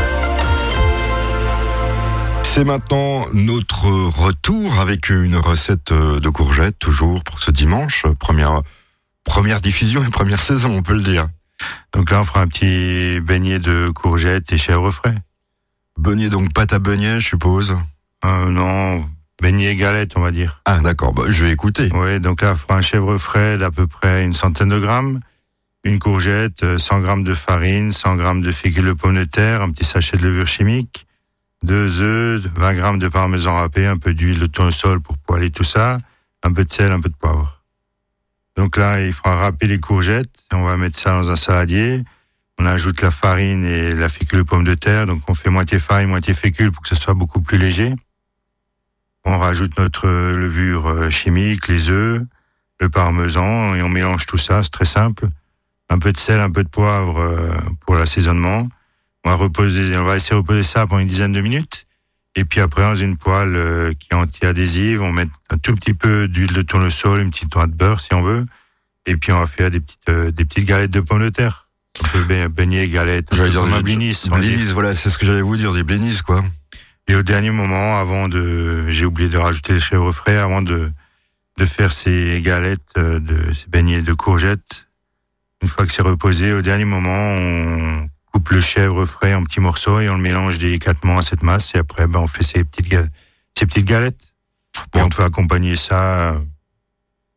C'est 2.42 2.64
maintenant 2.64 3.26
notre 3.32 3.86
retour 3.86 4.78
avec 4.78 5.08
une 5.08 5.36
recette 5.36 5.90
euh, 5.92 6.20
de 6.20 6.28
courgettes, 6.28 6.78
toujours 6.78 7.24
pour 7.24 7.42
ce 7.42 7.50
dimanche. 7.50 8.04
Première, 8.18 8.60
première 9.24 9.62
diffusion 9.62 10.04
et 10.04 10.10
première 10.10 10.42
saison, 10.42 10.76
on 10.76 10.82
peut 10.82 10.92
le 10.92 11.02
dire. 11.02 11.28
Donc 11.94 12.10
là, 12.10 12.20
on 12.20 12.24
fera 12.24 12.42
un 12.42 12.46
petit 12.46 13.20
beignet 13.20 13.58
de 13.58 13.88
courgettes 13.88 14.52
et 14.52 14.58
chèvre 14.58 14.90
frais. 14.90 15.14
Beignet, 15.98 16.28
donc 16.28 16.52
pâte 16.52 16.74
à 16.74 16.78
beignet, 16.78 17.20
je 17.20 17.28
suppose. 17.28 17.78
Euh, 18.22 18.50
non, 18.50 19.02
beignet 19.40 19.72
et 19.72 19.76
galette, 19.76 20.12
on 20.16 20.20
va 20.20 20.30
dire. 20.30 20.60
Ah, 20.66 20.80
d'accord, 20.80 21.14
bah, 21.14 21.22
je 21.30 21.42
vais 21.42 21.52
écouter. 21.52 21.88
Oui, 21.94 22.20
donc 22.20 22.42
là, 22.42 22.52
on 22.52 22.54
fera 22.54 22.76
un 22.76 22.82
chèvre 22.82 23.16
frais 23.16 23.56
d'à 23.56 23.70
peu 23.70 23.86
près 23.86 24.24
une 24.24 24.34
centaine 24.34 24.68
de 24.68 24.78
grammes, 24.78 25.20
une 25.84 25.98
courgette, 25.98 26.62
euh, 26.62 26.78
100 26.78 27.00
grammes 27.00 27.24
de 27.24 27.34
farine, 27.34 27.92
100 27.92 28.16
grammes 28.16 28.42
de 28.42 28.52
fécule 28.52 28.86
de 28.86 28.92
pomme 28.92 29.16
de 29.16 29.24
terre, 29.24 29.62
un 29.62 29.70
petit 29.70 29.84
sachet 29.84 30.16
de 30.16 30.22
levure 30.22 30.46
chimique, 30.46 31.06
deux 31.62 32.00
œufs, 32.00 32.42
20 32.54 32.74
grammes 32.74 32.98
de 32.98 33.08
parmesan 33.08 33.56
râpé, 33.56 33.86
un 33.86 33.96
peu 33.96 34.14
d'huile 34.14 34.38
de 34.38 34.46
tournesol 34.46 35.00
pour 35.00 35.16
poêler 35.18 35.50
tout 35.50 35.64
ça, 35.64 35.98
un 36.42 36.52
peu 36.52 36.64
de 36.64 36.72
sel, 36.72 36.92
un 36.92 37.00
peu 37.00 37.08
de 37.08 37.16
poivre. 37.16 37.62
Donc 38.56 38.76
là, 38.76 39.00
il 39.00 39.12
fera 39.12 39.36
râper 39.36 39.66
les 39.66 39.78
courgettes, 39.78 40.30
on 40.52 40.62
va 40.62 40.76
mettre 40.76 40.98
ça 40.98 41.12
dans 41.12 41.30
un 41.30 41.36
saladier, 41.36 42.02
on 42.58 42.66
ajoute 42.66 43.00
la 43.00 43.10
farine 43.10 43.64
et 43.64 43.94
la 43.94 44.10
fécule 44.10 44.40
de 44.40 44.44
pomme 44.44 44.64
de 44.64 44.74
terre, 44.74 45.06
donc 45.06 45.22
on 45.28 45.34
fait 45.34 45.48
moitié 45.48 45.78
farine, 45.78 46.08
moitié 46.08 46.34
fécule 46.34 46.70
pour 46.72 46.82
que 46.82 46.88
ce 46.88 46.94
soit 46.94 47.14
beaucoup 47.14 47.40
plus 47.40 47.56
léger. 47.56 47.94
On 49.24 49.38
rajoute 49.38 49.78
notre 49.78 50.06
euh, 50.06 50.36
levure 50.36 50.88
euh, 50.88 51.10
chimique, 51.10 51.68
les 51.68 51.90
œufs, 51.90 52.22
le 52.80 52.88
parmesan 52.88 53.74
et 53.74 53.82
on 53.82 53.88
mélange 53.88 54.26
tout 54.26 54.38
ça, 54.38 54.62
c'est 54.62 54.70
très 54.70 54.86
simple. 54.86 55.28
Un 55.90 55.98
peu 55.98 56.12
de 56.12 56.16
sel, 56.18 56.40
un 56.40 56.50
peu 56.50 56.62
de 56.64 56.68
poivre 56.68 57.18
euh, 57.20 57.52
pour 57.84 57.96
l'assaisonnement. 57.96 58.68
On 59.24 59.30
va 59.30 59.36
reposer, 59.36 59.94
on 59.96 60.04
va 60.04 60.14
laisser 60.14 60.34
reposer 60.34 60.62
ça 60.62 60.86
pendant 60.86 61.00
une 61.00 61.08
dizaine 61.08 61.32
de 61.32 61.40
minutes. 61.40 61.86
Et 62.36 62.44
puis 62.44 62.60
après, 62.60 62.82
dans 62.82 62.94
une 62.94 63.16
poêle 63.16 63.54
euh, 63.56 63.92
qui 63.98 64.08
est 64.12 64.14
anti-adhésive, 64.14 65.02
on 65.02 65.12
met 65.12 65.26
un 65.50 65.58
tout 65.58 65.74
petit 65.74 65.92
peu 65.94 66.28
d'huile 66.28 66.52
de 66.52 66.62
tournesol, 66.62 67.20
une 67.20 67.30
petite 67.30 67.54
noix 67.54 67.66
de 67.66 67.74
beurre 67.74 68.00
si 68.00 68.14
on 68.14 68.22
veut. 68.22 68.46
Et 69.06 69.16
puis 69.16 69.32
on 69.32 69.38
va 69.40 69.46
faire 69.46 69.70
des 69.70 69.80
petites, 69.80 70.08
euh, 70.08 70.30
des 70.30 70.44
petites 70.44 70.64
galettes 70.66 70.92
de 70.92 71.00
pommes 71.00 71.22
de 71.22 71.28
terre. 71.28 71.66
On 72.02 72.08
peut 72.08 72.24
ba- 72.24 72.48
baigner 72.48 72.86
galettes, 72.88 73.34
J'allais 73.34 73.50
dire 73.50 73.64
des- 73.64 73.82
blinis. 73.82 74.16
on. 74.30 74.38
Blinis, 74.38 74.66
voilà, 74.72 74.94
c'est 74.94 75.10
ce 75.10 75.18
que 75.18 75.26
j'allais 75.26 75.42
vous 75.42 75.56
dire, 75.56 75.72
des 75.74 75.82
blinis, 75.82 76.20
quoi. 76.24 76.42
Et 77.08 77.16
au 77.16 77.22
dernier 77.22 77.50
moment, 77.50 77.98
avant 77.98 78.28
de, 78.28 78.84
j'ai 78.88 79.04
oublié 79.04 79.28
de 79.28 79.36
rajouter 79.36 79.72
les 79.72 79.80
chèvres 79.80 80.12
frais, 80.12 80.36
avant 80.38 80.62
de, 80.62 80.90
de 81.58 81.64
faire 81.66 81.90
ces 81.90 82.40
galettes, 82.42 82.94
de 82.96 83.52
ces 83.52 83.66
beignets 83.68 84.02
de 84.02 84.12
courgettes. 84.12 84.86
Une 85.62 85.68
fois 85.68 85.86
que 85.86 85.92
c'est 85.92 86.02
reposé, 86.02 86.52
au 86.52 86.62
dernier 86.62 86.84
moment, 86.86 87.34
on 87.34 88.08
coupe 88.32 88.50
le 88.50 88.60
chèvre 88.60 89.04
frais 89.04 89.34
en 89.34 89.44
petits 89.44 89.60
morceaux 89.60 90.00
et 90.00 90.08
on 90.08 90.16
le 90.16 90.22
mélange 90.22 90.58
délicatement 90.58 91.18
à 91.18 91.22
cette 91.22 91.42
masse. 91.42 91.74
Et 91.74 91.78
après, 91.78 92.06
ben, 92.06 92.20
on 92.20 92.26
fait 92.26 92.44
ces 92.44 92.64
petites, 92.64 92.88
ga- 92.88 93.06
ces 93.58 93.66
petites 93.66 93.84
galettes. 93.86 94.34
Et 94.94 94.98
Bon. 94.98 95.04
on 95.06 95.08
peut 95.08 95.24
accompagner 95.24 95.76
ça 95.76 96.30
euh, 96.32 96.38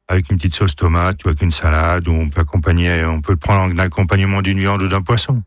avec 0.07 0.29
une 0.29 0.38
petite 0.38 0.55
sauce 0.55 0.75
tomate 0.75 1.23
ou 1.25 1.29
avec 1.29 1.41
une 1.41 1.51
salade, 1.51 2.07
ou 2.07 2.13
on 2.13 2.29
peut 2.29 2.41
accompagner, 2.41 3.03
on 3.05 3.21
peut 3.21 3.33
le 3.33 3.38
prendre 3.38 3.62
en 3.73 3.77
accompagnement 3.79 4.41
d'une 4.41 4.59
viande 4.59 4.83
ou 4.83 4.88
d'un 4.88 5.01
poisson. 5.01 5.43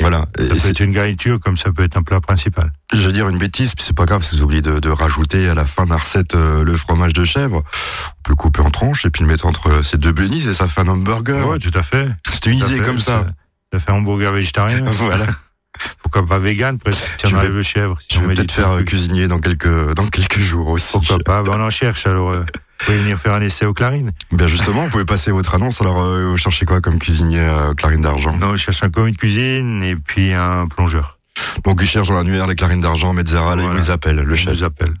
Voilà. 0.00 0.24
Et 0.38 0.42
Ça 0.42 0.48
peut 0.48 0.58
c'est- 0.58 0.68
être 0.70 0.80
une 0.80 0.92
garniture 0.92 1.38
comme 1.40 1.56
ça 1.56 1.72
peut 1.72 1.82
être 1.82 1.96
un 1.96 2.02
plat 2.02 2.20
principal. 2.20 2.72
Je 2.92 2.98
vais 3.06 3.12
dire 3.12 3.28
une 3.28 3.38
bêtise, 3.38 3.74
puis 3.74 3.84
c'est 3.84 3.96
pas 3.96 4.06
grave, 4.06 4.22
si 4.24 4.36
vous 4.36 4.42
oubliez 4.44 4.62
de, 4.62 4.78
de 4.78 4.88
rajouter 4.90 5.48
à 5.48 5.54
la 5.54 5.64
fin 5.64 5.84
de 5.84 5.90
la 5.90 5.98
recette 5.98 6.34
euh, 6.34 6.64
le 6.64 6.76
fromage 6.76 7.12
de 7.12 7.24
chèvre. 7.24 7.58
On 7.58 8.22
peut 8.22 8.30
le 8.30 8.36
couper 8.36 8.60
en 8.62 8.70
tranches 8.70 9.04
et 9.04 9.10
puis 9.10 9.22
le 9.22 9.28
mettre 9.28 9.46
entre 9.46 9.84
ces 9.84 9.98
deux 9.98 10.12
blinis 10.12 10.46
et 10.48 10.54
ça 10.54 10.68
fait 10.68 10.80
un 10.80 10.88
hamburger. 10.88 11.46
Ouais, 11.48 11.58
tout 11.58 11.70
à 11.74 11.82
fait. 11.82 12.08
C'est 12.30 12.46
une 12.46 12.58
idée 12.58 12.78
fait, 12.78 12.84
comme 12.84 13.00
ça. 13.00 13.26
Ça 13.72 13.78
fait 13.78 13.92
hamburger 13.92 14.32
végétarien. 14.32 14.84
voilà. 14.86 15.26
Pourquoi 16.02 16.26
pas 16.26 16.38
vegan, 16.38 16.78
presque, 16.78 17.02
si 17.18 17.26
on 17.32 17.38
enlève 17.38 17.54
le 17.54 17.62
chèvre. 17.62 17.96
Si 18.00 18.18
Je 18.18 18.20
vais 18.24 18.34
peut-être 18.34 18.50
faire 18.52 18.68
euh, 18.70 18.74
tofu. 18.78 18.84
cuisinier 18.86 19.28
dans 19.28 19.38
quelques, 19.38 19.92
dans 19.94 20.06
quelques 20.08 20.40
jours 20.40 20.68
aussi. 20.68 20.92
Pourquoi 20.92 21.18
pas 21.24 21.42
Ben, 21.42 21.52
On 21.54 21.60
en 21.64 21.70
cherche, 21.70 22.06
alors 22.06 22.30
euh, 22.30 22.44
vous 22.80 22.86
pouvez 22.86 22.98
venir 22.98 23.18
faire 23.18 23.34
un 23.34 23.40
essai 23.40 23.66
aux 23.66 23.74
clarines. 23.74 24.12
Bien 24.32 24.46
justement, 24.48 24.84
vous 24.84 24.90
pouvez 24.90 25.04
passer 25.04 25.30
votre 25.30 25.54
annonce. 25.54 25.80
Alors, 25.80 26.00
euh, 26.00 26.26
vous 26.30 26.36
cherchez 26.38 26.64
quoi 26.66 26.80
comme 26.80 26.98
cuisinier 26.98 27.40
euh, 27.40 27.74
clarine 27.74 28.00
d'argent? 28.02 28.34
Non, 28.36 28.52
je 28.56 28.62
cherche 28.62 28.82
un 28.82 28.90
commis 28.90 29.12
de 29.12 29.16
cuisine 29.18 29.82
et 29.82 29.96
puis 29.96 30.32
un 30.32 30.66
plongeur. 30.66 31.18
Donc, 31.64 31.78
ils 31.82 31.86
cherchent 31.88 32.08
dans 32.08 32.14
l'annuaire 32.16 32.46
les 32.46 32.54
clarines 32.56 32.80
d'argent, 32.80 33.14
ils 33.16 33.24
Voilà. 33.26 33.62
vous 33.68 33.90
appellent, 33.90 34.16
le 34.20 34.36
chef. 34.36 34.54
vous 34.54 34.64
appelle. 34.64 34.94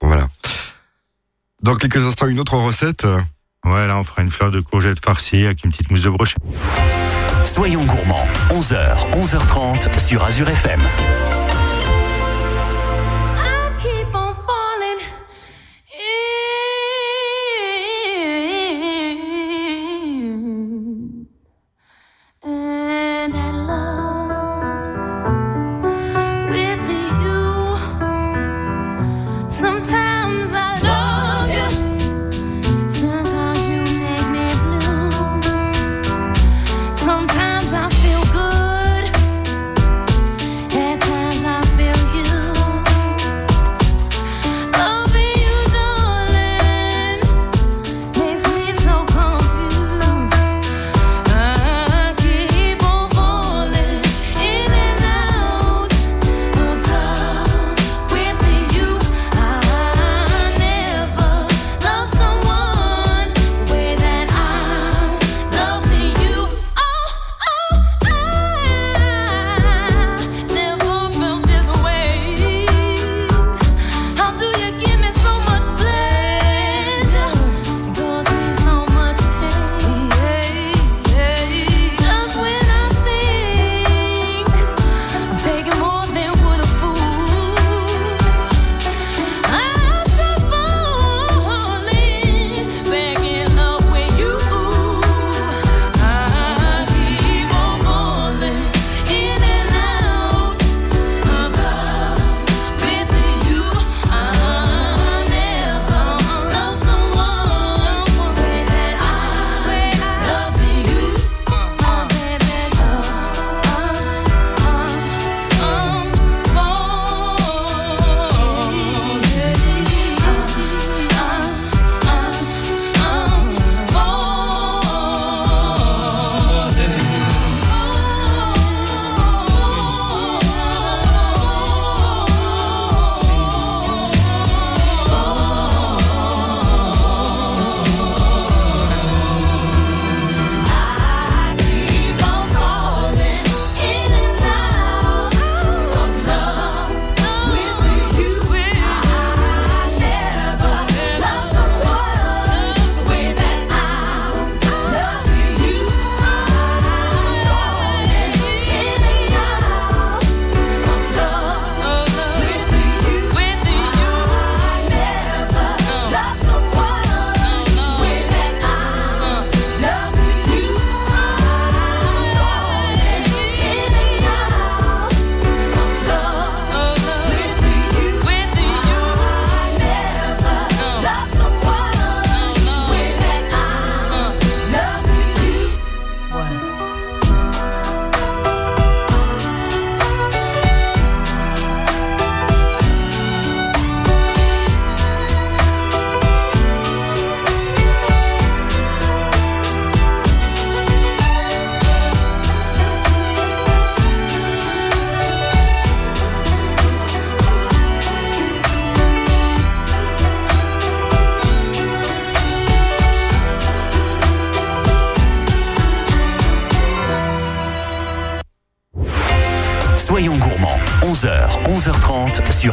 Voilà. 0.00 0.28
Dans 1.62 1.74
quelques 1.76 1.96
instants, 1.98 2.26
une 2.26 2.40
autre 2.40 2.56
recette. 2.56 3.06
Ouais, 3.64 3.86
là, 3.86 3.96
on 3.98 4.02
fera 4.02 4.22
une 4.22 4.30
fleur 4.30 4.50
de 4.50 4.60
courgette 4.60 5.02
farcie 5.02 5.44
avec 5.46 5.64
une 5.64 5.70
petite 5.70 5.90
mousse 5.90 6.02
de 6.02 6.10
brochet. 6.10 6.34
Soyons 7.42 7.84
gourmands, 7.84 8.26
11h, 8.50 9.10
11h30 9.12 9.98
sur 9.98 10.22
Azure 10.24 10.48
FM. 10.50 10.80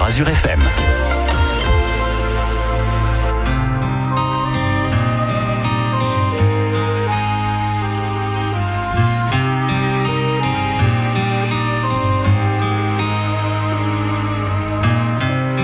Azure 0.03 0.29
FM. 0.29 0.59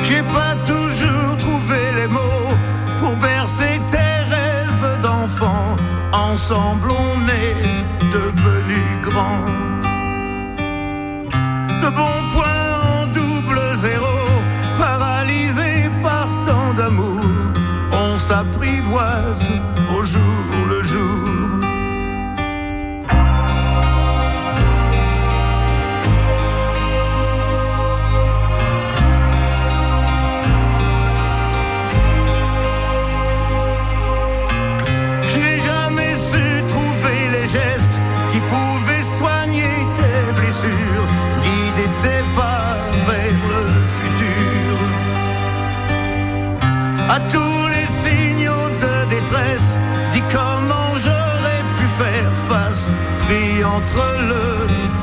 J'ai 0.03 0.21
pas 0.21 0.55
toujours 0.65 1.37
trouvé 1.37 1.77
les 1.95 2.07
mots 2.07 2.19
pour 2.99 3.15
bercer 3.17 3.81
tes 3.91 3.97
rêves 3.97 5.01
d'enfant. 5.01 5.75
Ensemble 6.13 6.89
on 6.91 7.27
est 7.27 8.11
devenus 8.11 9.01
grands. 9.01 9.45
Le 11.81 11.89
bon 11.89 12.13
point 12.33 12.56
On 18.37 18.43
s'apprivoise 18.43 19.51
au 19.97 20.03
jour 20.03 20.21
le 20.69 20.83
jour. 20.83 21.36
Entre 53.77 54.05
le 54.31 54.45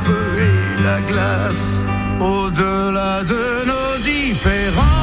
feu 0.05 0.27
et 0.51 0.83
la 0.83 1.01
glace. 1.01 1.83
Au-delà 2.21 3.23
de 3.25 3.45
nos 3.71 3.91
différences, 4.03 4.94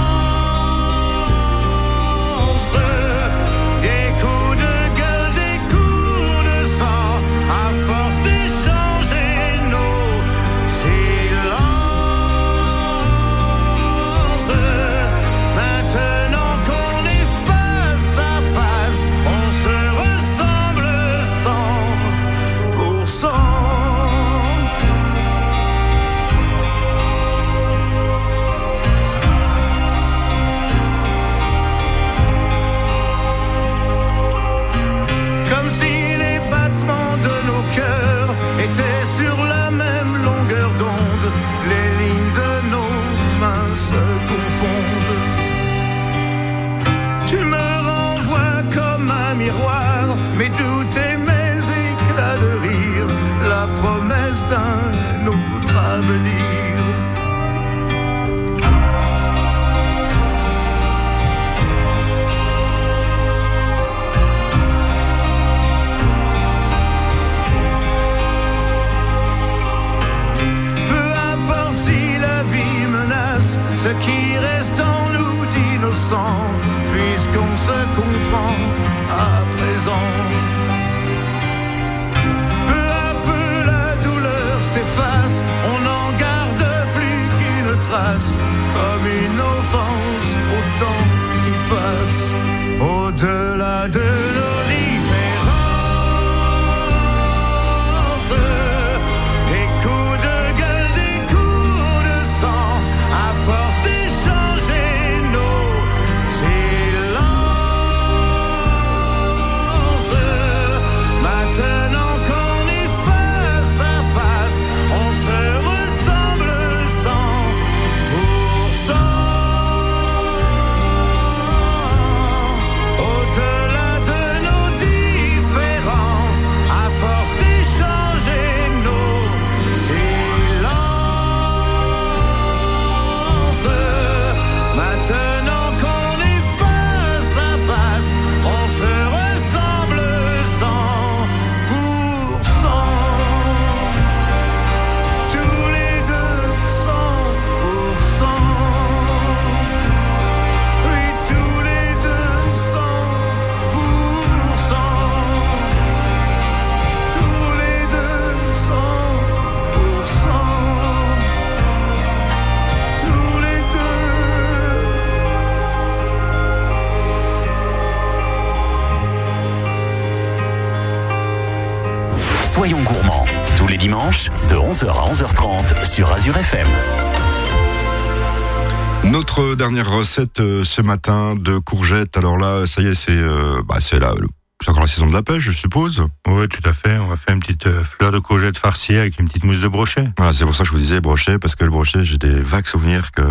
Notre 179.12 179.56
dernière 179.56 179.91
recette 179.91 180.39
euh, 180.39 180.63
ce 180.63 180.82
matin 180.82 181.36
de 181.36 181.58
courgettes. 181.58 182.15
Alors 182.15 182.38
là, 182.38 182.65
ça 182.65 182.82
y 182.82 182.88
est, 182.88 182.95
c'est 182.95 183.12
euh, 183.12 183.62
bah, 183.67 183.80
c'est 183.82 184.00
là, 184.00 184.13
c'est 184.62 184.69
encore 184.69 184.84
la 184.84 184.88
saison 184.88 185.06
de 185.06 185.12
la 185.12 185.21
pêche, 185.21 185.43
je 185.43 185.52
suppose. 185.52 186.08
Oui, 186.30 186.47
tout 186.47 186.62
à 186.63 186.71
fait. 186.71 186.97
On 186.97 187.08
va 187.08 187.17
faire 187.17 187.36
une 187.36 187.41
petite 187.41 187.67
euh, 187.67 187.84
fleur 187.84 188.13
de 188.13 188.19
courgette 188.19 188.58
farcie 188.58 188.95
avec 188.95 189.19
une 189.19 189.28
petite 189.28 189.43
mousse 189.43 189.60
de 189.60 189.67
brochet. 189.67 190.08
Voilà, 190.15 190.32
c'est 190.32 190.45
pour 190.45 190.56
ça 190.56 190.63
que 190.63 190.69
je 190.69 190.74
vous 190.74 190.80
disais 190.80 191.02
brochet, 191.02 191.39
parce 191.39 191.56
que 191.56 191.65
le 191.65 191.71
brochet, 191.71 192.06
j'ai 192.06 192.17
des 192.17 192.39
vagues 192.39 192.67
souvenirs 192.67 193.12
que 193.12 193.21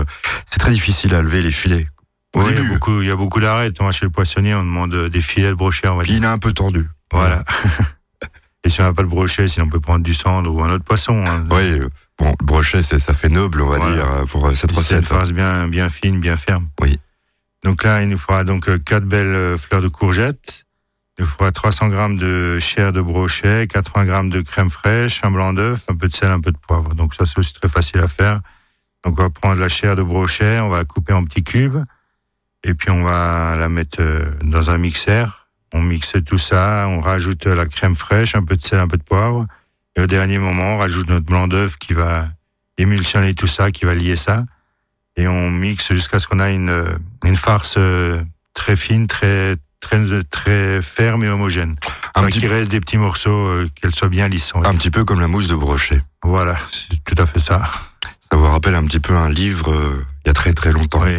c'est 0.45 0.59
très 0.59 0.73
difficile 0.73 1.14
à 1.14 1.23
lever 1.23 1.40
les 1.40 1.51
filets. 1.51 1.87
Au 2.35 2.43
Oui, 2.43 2.51
il 2.51 2.59
y 2.59 2.61
a 2.61 2.69
beaucoup, 2.69 3.01
il 3.01 3.09
y 3.09 3.11
a 3.11 3.16
beaucoup 3.16 3.40
d'arrêts. 3.40 3.73
Chez 3.93 4.05
le 4.05 4.11
poissonnier, 4.11 4.55
on 4.55 4.62
demande 4.62 4.93
euh, 4.93 5.09
des 5.09 5.23
filets 5.23 5.49
de 5.49 5.55
brochet, 5.55 5.88
on 5.88 5.97
va 5.97 6.03
puis 6.03 6.12
dire. 6.12 6.21
il 6.21 6.25
est 6.25 6.29
un 6.29 6.38
peu 6.38 6.53
tordu. 6.53 6.90
Voilà. 7.11 7.43
Et 8.64 8.68
si 8.68 8.81
on 8.81 8.85
n'a 8.85 8.92
pas 8.92 9.03
de 9.03 9.09
brochet, 9.09 9.49
sinon 9.49 9.66
on 9.66 9.68
peut 9.70 9.81
prendre 9.81 10.05
du 10.05 10.12
cendre 10.14 10.53
ou 10.55 10.62
un 10.62 10.70
autre 10.70 10.85
poisson. 10.85 11.25
Hein. 11.27 11.46
Oui, 11.51 11.81
bon, 12.18 12.35
le 12.38 12.44
brochet, 12.44 12.83
c'est- 12.83 12.99
ça 12.99 13.14
fait 13.14 13.31
noble, 13.31 13.62
on 13.62 13.68
va 13.68 13.79
Voilà. 13.79 13.94
dire, 13.96 14.27
pour 14.29 14.46
euh, 14.46 14.51
cette 14.55 14.70
C'est 14.70 14.73
une 14.73 14.79
recette. 14.79 15.05
farce 15.07 15.33
bien, 15.33 15.66
bien 15.68 15.88
fine, 15.88 16.20
bien 16.20 16.37
ferme. 16.37 16.68
Oui. 16.81 16.99
Donc 17.64 17.85
là, 17.85 18.03
il 18.03 18.09
nous 18.09 18.18
faudra 18.18 18.44
donc 18.44 18.68
euh, 18.68 18.79
quatre 18.79 19.05
belles 19.07 19.27
euh, 19.35 19.57
fleurs 19.57 19.81
de 19.83 19.88
courgettes. 19.88 20.64
Il 21.18 21.23
nous 21.25 21.29
faudra 21.29 21.53
300 21.53 21.88
grammes 21.88 22.16
de 22.18 22.59
chair 22.61 22.92
de 22.92 23.01
brochet, 23.03 23.66
80 23.66 24.05
grammes 24.07 24.31
de 24.31 24.40
crème 24.42 24.70
fraîche, 24.70 25.20
un 25.25 25.31
blanc 25.31 25.53
d'œuf, 25.53 25.85
un 25.88 25.94
peu 25.96 26.09
de 26.09 26.14
sel, 26.14 26.31
un 26.31 26.40
peu 26.40 26.53
de 26.53 26.57
poivre. 26.59 26.94
Donc 26.94 27.14
ça, 27.14 27.25
c'est 27.27 27.38
aussi 27.38 27.53
très 27.55 27.68
facile 27.68 28.01
à 28.01 28.09
faire. 28.09 28.40
Donc 29.05 29.18
on 29.18 29.23
va 29.23 29.31
prendre 29.31 29.59
la 29.61 29.68
chair 29.70 29.96
de 29.96 30.03
brochet, 30.03 30.61
on 30.61 30.68
va 30.68 30.79
la 30.79 30.85
couper 30.85 31.12
en 31.14 31.25
petits 31.25 31.42
cubes, 31.44 31.83
et 32.64 32.75
puis 32.75 32.90
on 32.90 33.03
va 33.03 33.57
la 33.59 33.68
mettre 33.70 34.03
dans 34.44 34.70
un 34.70 34.77
mixeur. 34.79 35.39
On 35.73 35.83
mixe 35.83 36.15
tout 36.27 36.39
ça, 36.39 36.87
on 36.89 37.01
rajoute 37.01 37.47
la 37.47 37.67
crème 37.67 37.95
fraîche, 37.95 38.35
un 38.35 38.45
peu 38.45 38.57
de 38.57 38.63
sel, 38.63 38.79
un 38.79 38.89
peu 38.89 38.97
de 38.97 39.03
poivre. 39.03 39.47
Et 39.97 40.01
au 40.03 40.07
dernier 40.07 40.39
moment, 40.39 40.75
on 40.75 40.79
rajoute 40.79 41.09
notre 41.09 41.27
blanc 41.27 41.47
d'œuf 41.49 41.77
qui 41.79 41.93
va 41.93 42.29
émulsionner 42.79 43.35
tout 43.35 43.47
ça, 43.47 43.71
qui 43.71 43.85
va 43.85 43.95
lier 43.95 44.17
ça. 44.17 44.45
Et 45.17 45.29
on 45.29 45.51
mixe 45.51 45.93
jusqu'à 45.93 46.19
ce 46.19 46.27
qu'on 46.27 46.41
a 46.41 46.51
une, 46.51 46.71
euh, 46.71 46.97
une 47.25 47.37
farce 47.37 47.75
euh, 47.77 48.23
très 48.55 48.75
fine, 48.77 49.07
très, 49.07 49.57
très, 49.81 50.23
très 50.31 50.81
ferme 50.83 51.25
et 51.25 51.29
homogène. 51.29 51.77
Un 52.15 52.21
Enfin, 52.21 52.29
petit, 52.29 52.41
qu'il 52.41 52.49
reste 52.49 52.71
des 52.71 52.81
petits 52.81 52.99
morceaux, 52.99 53.31
euh, 53.47 53.69
qu'elle 53.75 53.95
soit 53.95 54.09
bien 54.09 54.29
lisse. 54.29 54.53
un 54.55 54.75
petit 54.75 54.91
peu 54.91 55.05
comme 55.05 55.21
la 55.21 55.27
mousse 55.29 55.49
de 55.49 55.55
brochet. 55.55 56.01
Voilà, 56.23 56.57
c'est 56.71 57.03
tout 57.05 57.21
à 57.23 57.27
fait 57.27 57.41
ça. 57.41 57.63
Ça 58.31 58.37
vous 58.39 58.47
rappelle 58.47 58.75
un 58.77 58.85
petit 58.85 59.01
peu 59.01 59.15
un 59.15 59.31
livre 59.31 59.73
euh, 59.73 60.05
il 60.25 60.29
y 60.29 60.31
a 60.31 60.33
très 60.35 60.53
très 60.53 60.73
longtemps. 60.73 61.03
Oui. 61.03 61.17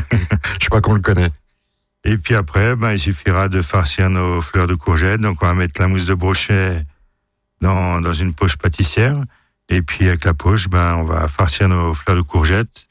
Je 0.62 0.68
pas 0.68 0.80
qu'on 0.80 0.94
le 0.94 1.00
connaît. 1.00 1.28
Et 2.06 2.16
puis 2.18 2.34
après, 2.34 2.76
ben, 2.76 2.92
il 2.92 2.98
suffira 2.98 3.48
de 3.48 3.60
farcir 3.62 4.08
nos 4.08 4.40
fleurs 4.40 4.66
de 4.68 4.74
courgettes. 4.74 5.20
Donc, 5.20 5.42
on 5.42 5.46
va 5.46 5.54
mettre 5.54 5.80
la 5.80 5.88
mousse 5.88 6.06
de 6.06 6.14
brochet 6.14 6.84
dans, 7.60 8.00
dans 8.00 8.12
une 8.14 8.32
poche 8.32 8.56
pâtissière. 8.56 9.16
Et 9.68 9.82
puis, 9.82 10.06
avec 10.08 10.24
la 10.24 10.32
poche, 10.32 10.68
ben, 10.68 10.94
on 10.94 11.02
va 11.02 11.26
farcir 11.26 11.68
nos 11.68 11.92
fleurs 11.94 12.16
de 12.16 12.22
courgettes. 12.22 12.86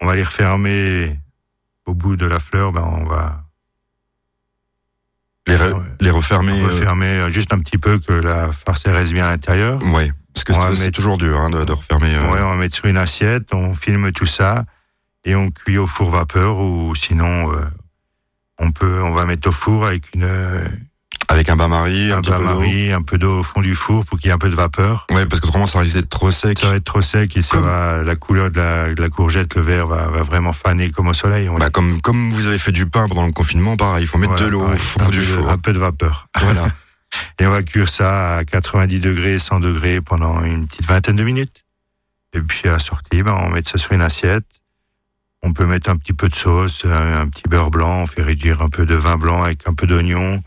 On 0.00 0.06
va 0.06 0.14
les 0.14 0.22
refermer 0.22 1.18
au 1.86 1.94
bout 1.94 2.16
de 2.16 2.26
la 2.26 2.38
fleur. 2.38 2.70
Ben, 2.72 2.82
on 2.82 3.04
va 3.04 3.42
Les, 5.46 5.56
re- 5.56 5.82
les 6.00 6.10
refermer. 6.10 6.52
euh, 6.60 6.66
refermer 6.66 7.06
euh, 7.06 7.28
juste 7.30 7.52
un 7.52 7.58
petit 7.58 7.78
peu 7.78 7.98
que 7.98 8.12
la 8.12 8.52
farce 8.52 8.86
reste 8.86 9.12
bien 9.12 9.26
à 9.26 9.30
l'intérieur. 9.30 9.82
ouais, 9.82 10.12
parce 10.32 10.44
que 10.44 10.52
c'est 10.52 10.76
c'est 10.76 10.84
mettre- 10.84 10.96
toujours 10.96 11.18
dur 11.18 11.38
hein, 11.40 11.50
de, 11.50 11.64
de 11.64 11.72
refermer. 11.72 12.14
euh, 12.14 12.30
Ouais, 12.30 12.40
on 12.40 12.50
va 12.50 12.54
mettre 12.56 12.76
sur 12.76 12.86
une 12.86 12.96
assiette, 12.98 13.52
on 13.52 13.74
filme 13.74 14.12
tout 14.12 14.26
ça 14.26 14.64
et 15.24 15.34
on 15.34 15.50
cuit 15.50 15.76
au 15.78 15.86
four 15.88 16.10
vapeur 16.10 16.58
ou 16.58 16.94
sinon 16.94 17.52
euh, 17.52 17.64
on 18.60 18.70
peut, 18.72 19.02
on 19.02 19.10
va 19.12 19.24
mettre 19.24 19.48
au 19.48 19.52
four 19.52 19.86
avec 19.86 20.14
une, 20.14 20.22
euh, 20.24 20.64
Avec 21.28 21.48
un 21.48 21.56
bain-marie, 21.56 22.12
un, 22.12 22.18
un 22.18 22.22
peu 22.22 22.30
d'eau. 22.30 22.38
bain-marie, 22.38 22.92
un 22.92 23.02
peu 23.02 23.18
d'eau 23.18 23.38
au 23.40 23.42
fond 23.42 23.60
du 23.60 23.74
four 23.74 24.04
pour 24.04 24.18
qu'il 24.18 24.26
y 24.28 24.30
ait 24.30 24.34
un 24.34 24.38
peu 24.38 24.48
de 24.50 24.54
vapeur. 24.54 25.06
Ouais, 25.10 25.26
parce 25.26 25.40
qu'autrement 25.40 25.66
ça 25.66 25.78
risque 25.80 25.96
d'être 25.96 26.08
trop 26.08 26.30
sec. 26.30 26.58
Ça 26.58 26.68
va 26.70 26.76
être 26.76 26.84
trop 26.84 27.02
sec 27.02 27.36
et 27.36 27.42
ça 27.42 27.56
Comme- 27.56 27.66
va, 27.66 28.02
la 28.04 28.16
couleur 28.16 28.50
de 28.50 28.58
la, 28.58 28.94
de 28.94 29.00
la 29.00 29.08
courgette, 29.08 29.54
le 29.54 29.62
vert 29.62 29.86
va, 29.86 30.08
va 30.08 30.22
vraiment 30.22 30.52
faner 30.52 30.90
comme 30.90 31.08
au 31.08 31.12
soleil. 31.14 31.48
on 31.48 31.56
Bah, 31.56 31.70
comme, 31.70 32.00
comme 32.00 32.30
vous 32.30 32.46
avez 32.46 32.58
fait 32.58 32.72
du 32.72 32.86
pain 32.86 33.08
pendant 33.08 33.26
le 33.26 33.32
confinement, 33.32 33.76
pareil, 33.76 34.04
il 34.04 34.06
faut 34.06 34.18
mettre 34.18 34.32
Voilà, 34.32 34.46
de 34.46 34.50
l'eau 34.52 34.62
au 34.62 34.76
fond 34.76 35.08
du 35.08 35.18
de- 35.18 35.22
four. 35.24 35.48
Un 35.48 35.58
peu 35.58 35.72
de 35.72 35.78
vapeur. 35.78 36.28
Voilà. 36.40 36.68
Et 37.40 37.46
on 37.46 37.50
va 37.50 37.62
cuire 37.64 37.88
ça 37.88 38.36
à 38.36 38.44
90 38.44 39.00
degrés, 39.00 39.38
100 39.40 39.58
degrés 39.60 40.00
pendant 40.00 40.44
une 40.44 40.68
petite 40.68 40.86
vingtaine 40.86 41.16
de 41.16 41.24
minutes. 41.24 41.64
Et 42.34 42.40
puis 42.40 42.68
à 42.68 42.72
la 42.72 42.78
sortie, 42.78 43.22
ben, 43.24 43.32
on 43.32 43.50
met 43.50 43.62
ça 43.66 43.78
sur 43.78 43.92
une 43.92 44.02
assiette. 44.02 44.44
On 45.42 45.52
peut 45.52 45.66
mettre 45.66 45.90
un 45.90 45.96
petit 45.96 46.12
peu 46.12 46.28
de 46.28 46.34
sauce, 46.34 46.84
un, 46.84 47.28
petit 47.28 47.48
beurre 47.48 47.70
blanc, 47.70 48.02
on 48.02 48.06
fait 48.06 48.22
réduire 48.22 48.60
un 48.62 48.68
peu 48.68 48.84
de 48.84 48.94
vin 48.94 49.16
blanc 49.16 49.42
avec 49.42 49.66
un 49.66 49.74
peu 49.74 49.86
d'oignon, 49.86 50.42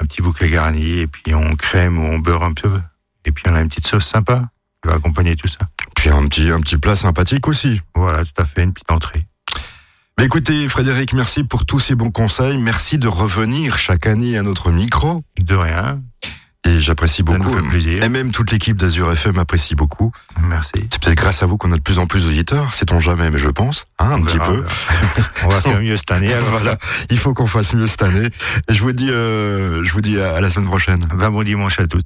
un 0.00 0.06
petit 0.06 0.22
bouquet 0.22 0.48
garni, 0.48 1.00
et 1.00 1.06
puis 1.06 1.34
on 1.34 1.56
crème 1.56 1.98
ou 1.98 2.02
on 2.02 2.18
beurre 2.18 2.44
un 2.44 2.52
peu. 2.52 2.80
Et 3.24 3.32
puis 3.32 3.44
on 3.48 3.54
a 3.54 3.60
une 3.60 3.68
petite 3.68 3.86
sauce 3.86 4.06
sympa 4.06 4.48
qui 4.82 4.88
va 4.88 4.96
accompagner 4.96 5.36
tout 5.36 5.48
ça. 5.48 5.58
Puis 5.96 6.10
un 6.10 6.26
petit, 6.28 6.50
un 6.50 6.60
petit 6.60 6.78
plat 6.78 6.96
sympathique 6.96 7.48
aussi. 7.48 7.80
Voilà, 7.94 8.24
tout 8.24 8.32
à 8.38 8.44
fait, 8.44 8.62
une 8.62 8.72
petite 8.72 8.90
entrée. 8.90 9.26
Mais 10.18 10.26
écoutez, 10.26 10.68
Frédéric, 10.68 11.12
merci 11.14 11.44
pour 11.44 11.66
tous 11.66 11.80
ces 11.80 11.94
bons 11.94 12.10
conseils. 12.10 12.58
Merci 12.58 12.98
de 12.98 13.08
revenir 13.08 13.78
chaque 13.78 14.06
année 14.06 14.36
à 14.36 14.42
notre 14.42 14.70
micro. 14.70 15.22
De 15.38 15.54
rien, 15.54 16.02
Et 16.68 16.80
j'apprécie 16.82 17.24
ça 17.26 17.32
nous 17.32 17.38
beaucoup. 17.44 17.56
fait 17.56 17.68
plaisir. 17.68 18.02
Et 18.04 18.08
même 18.08 18.32
toute 18.32 18.50
l'équipe 18.52 18.76
d'Azur 18.76 19.10
FM 19.12 19.38
apprécie 19.38 19.74
beaucoup. 19.74 20.10
Merci. 20.42 20.72
C'est 20.90 21.00
peut-être 21.02 21.16
grâce 21.16 21.42
à 21.42 21.46
vous 21.46 21.56
qu'on 21.56 21.72
a 21.72 21.76
de 21.76 21.80
plus 21.82 21.98
en 21.98 22.06
plus 22.06 22.24
d'auditeurs, 22.26 22.74
sait-on 22.74 23.00
jamais, 23.00 23.30
mais 23.30 23.38
je 23.38 23.48
pense, 23.48 23.86
hein, 23.98 24.10
un 24.10 24.18
On 24.18 24.22
petit 24.22 24.36
verra, 24.36 24.52
peu. 24.52 24.64
on 25.44 25.48
va 25.48 25.60
faire 25.60 25.80
mieux 25.80 25.96
cette 25.96 26.12
année. 26.12 26.32
alors. 26.32 26.50
voilà, 26.50 26.78
il 27.08 27.18
faut 27.18 27.32
qu'on 27.34 27.46
fasse 27.46 27.72
mieux 27.74 27.86
cette 27.86 28.02
année. 28.02 28.28
Et 28.68 28.74
je 28.74 28.82
vous 28.82 28.92
dis, 28.92 29.10
euh, 29.10 29.82
je 29.84 29.92
vous 29.92 30.00
dis 30.02 30.20
à 30.20 30.30
à 30.36 30.40
la 30.40 30.48
semaine 30.50 30.68
prochaine. 30.68 31.06
Ben, 31.14 31.30
bon 31.30 31.42
dimanche 31.42 31.80
à 31.80 31.86
tous. 31.86 31.98